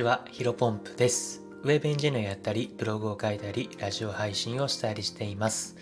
[0.00, 1.42] ちは、ヒロポンプです。
[1.62, 5.76] ウェブエンジニアやったり、ブログを書いたり、ラジオ配信をしたりしています。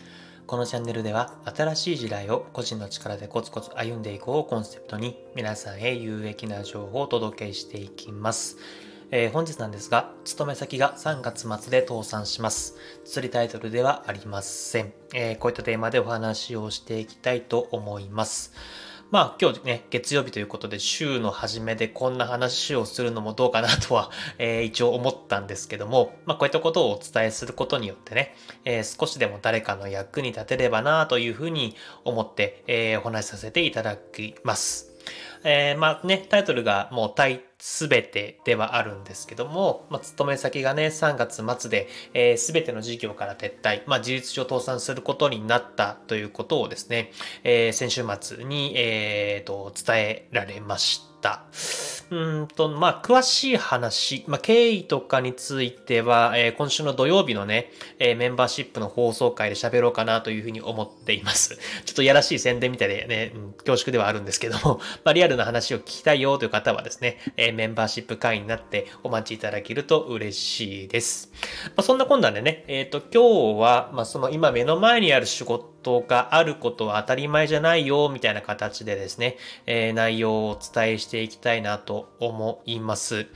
[0.49, 8.57] このチャンネルでは、新しい時代を個人の力でコツコツ歩んでいこうをコンセプトに、皆さんへ有益な情報をお届けしていきます。
[9.13, 12.75] えー本日なんですが、勤め先が3月末で倒産します。
[13.05, 14.93] 釣りタイトルではありません。
[15.15, 18.53] えーこういったテーマでお話をしていきたいと思います。
[19.11, 28.35] まあ今日ね、月曜日ということで週の初めでこんな話をするのもどうかなとは、えー一応思ったんですけども、まあこういったことをお伝えすることによってね、
[28.67, 31.75] えー少しでも誰かの役に立てればなというふうに
[32.05, 34.98] 思って、えーお話しさせていただきます。
[35.45, 47.13] えーまあね、タイトルがもう対すべてではあるんですけども、まあ、勤め先がね、3月末で、えすべての事業から撤退、まあ、事実上倒産することになったということをですね、
[47.45, 51.45] えー先週末に、えーと、伝えられました。
[52.11, 61.59] うんと、まあ、詳しい話、まあ、経緯とかについては、えー今週の土曜日のね、えーメンバーシップの放送会で喋ろうかなというふうに思っています。
[61.85, 71.31] ちょっとやらしい宣伝みたいでね、うん恐縮ではあるんですけども、 まあ、リアルな話を聞きたいよという方はですね、えーメンバーシップ会員になってお待ちいただけると嬉しいです。
[71.67, 75.69] まあ、そんなこんなでね、えっ、と、今日は、まあ、その今目の前にある仕事
[76.07, 79.37] があることは当たり前じゃないよ、みたいな形でですね、
[79.67, 83.27] えー内容をお伝えしていきたいなと思います。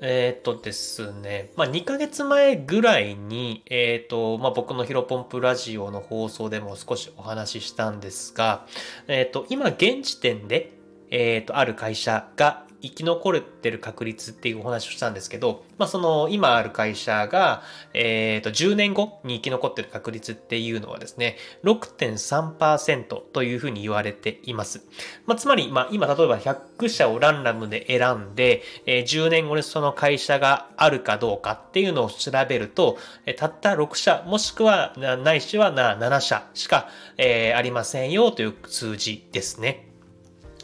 [0.00, 8.66] えっ、とですね、まあ、2ヶ月前ぐらいに、えっ、と、まあ、僕のヒロポンプラジオの放送でも少しお話ししたんですが、
[9.08, 10.72] えっ、と、今現時点で、
[11.10, 17.62] えっ、と、ある会社が生き残れてる確率っていうお話をしたんですけど、まあ、その今ある会社が、
[17.94, 24.82] えっ、と、10年後に生き残ってる確率っていうのはですね、6.3%というふうに言われています。
[25.26, 39.95] まあ、つまり、まあ、今例えば100社をランダムで選んで、えー10年後にその会社があるかどうかっていうのを調べると、えーたった6社、もしくはないしは7社しか、えーありませんよという数字ですね。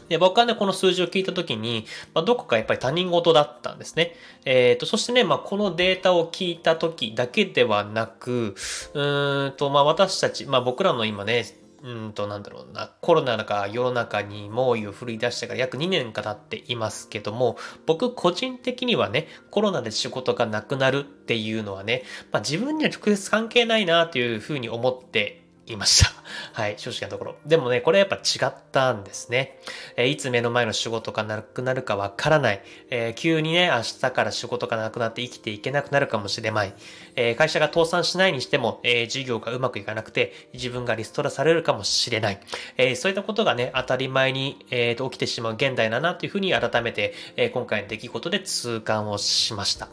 [0.09, 4.15] で僕はね、この数字を聞いたときに、まあ、どこかやっぱり他人事だったんですね。
[4.45, 8.55] えっ、と、そしてね、まあ、このデータを聞いたときだけではなく、
[8.93, 11.45] うーんと、まあ、私たち、まあ、僕らの今ね、
[11.83, 26.11] うんと、なんだろうな、コロナが世の中に猛威を振り出してから約2年か経っていますけども、僕個人的にはね、コロナで仕事がなくなるっていうのはね、まあ、自分には直接関係ないなというふうに思っていました。
[26.53, 27.35] はい、正直なところ。
[27.45, 29.59] でもね、これやっぱ違ったんですね。
[29.95, 32.61] えーいつ目の前の仕事がなくなるかわからない。
[32.89, 36.73] えー急にね、明日から仕事がなくなって生きていけなくなるかもしれない。
[37.15, 42.39] えー会社が倒産しないにしても、え事業がうまくいかなくて、自分がリストラされるかもしれない。
[42.77, 49.87] えそういったことがね、当たり前に、えーと起きてしまう現代だなというふうに改めて、え今回の出来事で痛感をしました。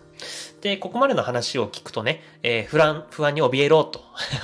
[0.61, 4.05] で、ここまでの話を聞くとね、えー不安、不安に怯えろと。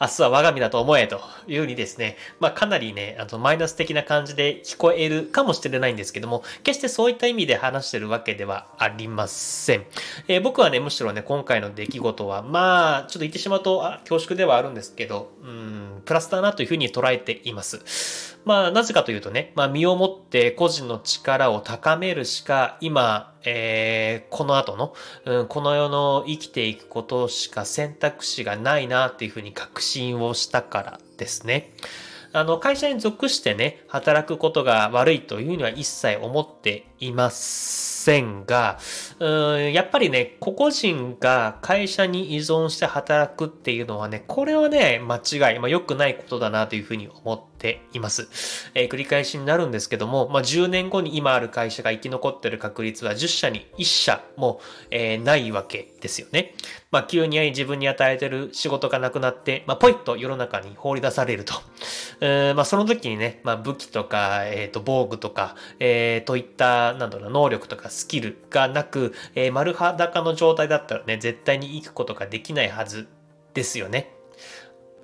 [0.00, 9.86] 明日は我が身だと思えというふうにですね、まあかなりね、あのマイナス的な感じで聞こえるかもしれないんですけども、決してそういった意味で話してるわけではありません。
[10.28, 18.36] えー僕はね、むしろね、今回の出来事は、まあ、ちょっと言ってしまうと、あ恐縮ではあるんですけど、うん、プラスだなというふうに捉えています。
[18.44, 24.94] まあ、なぜかというとね、まあ、身をもって個人の力を高めるしか、今、えーこの後の、
[25.24, 31.72] うん、この世の生きていくことしか選択肢がないなっていうふうに確信をしたからですね。
[32.36, 38.78] あの、会社に属してね、働くことが悪いというには一切思っていませんが、
[39.18, 48.28] うん、やっぱりね、個々人が会社に依存して働くっていうのはね、これはね、間違い、まあ良くないことだなというふうに思ってています。
[48.74, 56.54] えー繰り返しになるんですけども、まあ10年後に今ある会社が生き残ってる確率は10社に1社も、えーないわけですよね。
[56.90, 61.54] まあ急に自分に与えてる仕事がなくなって、まあポイッと世の中に放り出されると。
[62.20, 73.08] えーまあその時にね、まあ武器とか、えっ、と、防具とか、えーといった、なんだろう、能力とかスキルがなく、えー丸裸の状態だったらね、絶対に生くことができないはず
[73.54, 74.15] ですよね。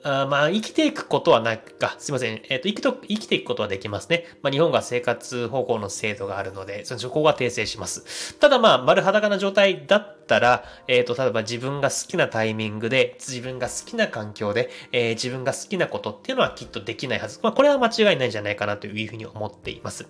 [0.04, 2.42] あまあ、生きていくことはないか、すいません。
[2.48, 4.24] えっ、と、生きと、生きていくことはできますね。
[4.42, 8.34] まあ、日本が生活保護の制度があるので、そのそこが訂正します。
[8.38, 17.38] ただまあ、丸裸な状態だったら、えっ、と、例えば自分が好きなタイミングで、自分が好きな環境で、えー自分が好きなことっていうのはきっとできないはず。
[17.42, 20.04] まあ、これは間違いないんじゃないかなというふうに思っています。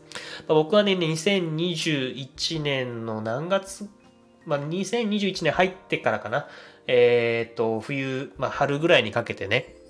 [0.48, 3.90] まあ僕はね、2021年の何月、
[4.46, 6.48] まあ、2021年入ってからかな。
[6.86, 9.81] えっ、と、冬、まあ、春ぐらいにかけてね、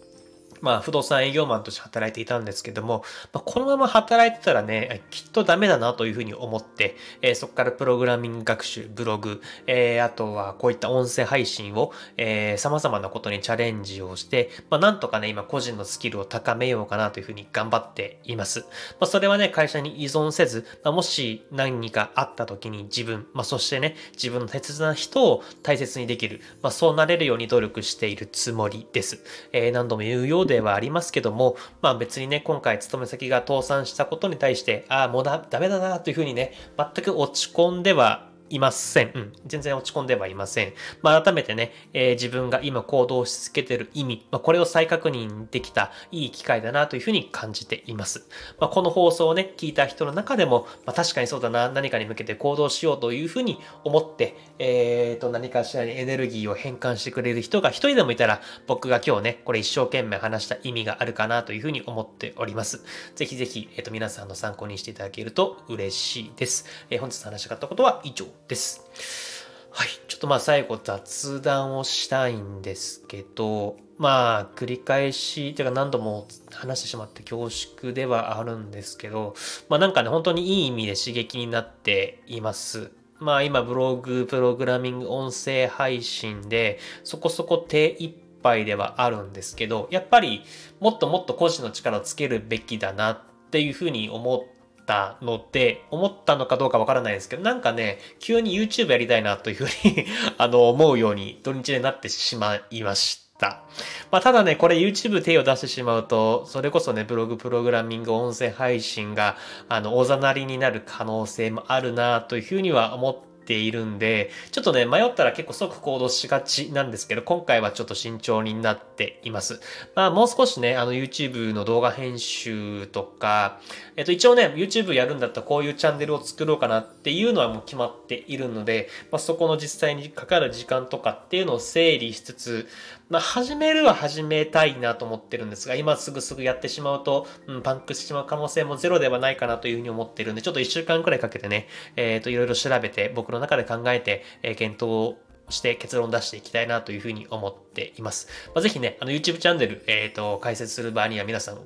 [0.63, 18.61] まあ、不動産営業マンとして働いていたんですけども、まあ、このまま働いてたらね、きっとダメだなというふうに思って、えー、そこからプログラミング学習、ブログ、えー、あとはこういった音声配信を、えー、様々なことにチャレンジをして、まあ、なんとかね、今個人のスキルを高めようかなというふうに頑張っています。
[18.61, 18.67] ま
[19.01, 29.25] あ、それはね、会社に依存せず、まあ、もし何かあった時に自分、まあ、そしてね、自分の大切な人を大切にできる、まあ、そうなれるように努力しているつもりです。
[29.53, 39.13] えー、何度も言うようでではありますけども、まあ別にね、今回勤め先が倒産したことに対して、ああ、もうだ、ダメだなというふうにね、全く落ち込んではいません。
[39.15, 39.33] うん。
[39.47, 40.75] 全然落ち込んではいません。
[41.01, 48.29] まあ、改めてね、えー、自分が今行動し続けてる意味、まあ、これを再確認できたいい機会だなというふうに感じています。
[48.61, 62.85] まあ、この放送をね、聞いた人の中でも、まあ、確かにそうだな、何かに向けて行動しようというふうに思って、えーと、何かしらにエネルギーを変換してくれる人が一人でもいたら、僕が今日ね、これ一生懸命話した意味があるかなというふうに思っております。
[63.15, 66.67] ぜひぜひ、えっ、ー、と、皆さんの参考にしていただけると嬉しいです。
[66.91, 69.47] えー、本日話したかったことは以上です。
[69.71, 69.89] はい。
[70.07, 79.35] ちょっとまあ最後雑談をしたいんですけど、まあ繰り返し、てか何度も話してしまって恐縮ではあるんですけど、
[79.71, 82.91] まあなんかね、本当にいい意味で刺激になっています。
[83.21, 90.43] まあ今ブログ、プログラミング、音声配信でそこそこ手一杯ではあるんですけど、やっぱり
[90.79, 93.21] もっともっと個人の力をつけるべきだなっ
[93.51, 94.52] ていうふうに思って
[94.87, 100.07] たので、思ったのかどうかわからないですけど、なんかね、急に YouTube やりたいなというふうに
[100.39, 103.63] あの、思うように土日でなってしまいました。
[104.11, 109.37] まあ、ただね、これ YouTube 手を出してしまうと、それこそね、ブログプログラミング音声配信が、
[109.69, 119.61] あの、おざなりになる可能性もあるなというふうには思ってているんで、ちょっとね、迷ったら結構即行動しがちなんですけど、今回はちょっと慎重になっています。
[119.97, 123.61] まあ、もう少しね、あの YouTube の動画編集とか、
[123.97, 132.69] えっと、一応ね、YouTube やるんだったらこういうチャンネルを作ろうかなっていうのはもう決まっているので、まあ、そこの実際にかかる時間とかっていうのを整理しつつ、
[133.11, 141.67] まあ、始めるは始めたいなと思ってるんですが、今すぐすぐやってしまうと、うん、パンクしてしまう可能性もゼロではないかなというふうに思ってるんで、ちょっと一週間くらいかけてね、
[141.97, 145.17] えっ、ー、と、いろいろ調べて、僕の中で考えて、えー、検討
[145.53, 148.29] して結論出していきたいなというふうに思っています。
[148.55, 151.59] まあ、ぜひね、あの YouTube チャンネル、えっ、ー、と、解説する場合には皆さん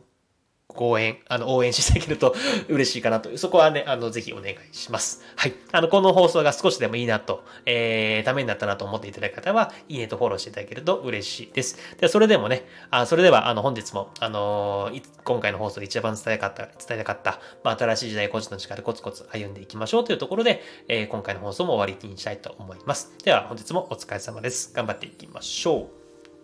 [0.84, 2.34] 応援、あの、応援していただけると
[2.68, 3.36] 嬉しいかなと。
[3.38, 5.22] そこはね、あの、ぜひお願いします。
[5.36, 5.54] はい。
[5.72, 11.76] あの、この放送が少しでもいいなと、えー、ためになったなと思っていただく方は、いいねとフォローしていただけると嬉しいです。
[11.98, 23.12] では、それでもね、あそれでは、あの、本日も、あのー、今回の放送で一番伝えたかった、伝えたかった、まあ、新しい時代個人の力でコツコツ歩んでいきましょうというところで、えー、今回の放送も終わりにしたいと思います。
[23.24, 24.72] では、本日もお疲れ様です。
[24.74, 25.86] 頑張っていきましょう。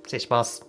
[0.05, 0.67] 失礼します。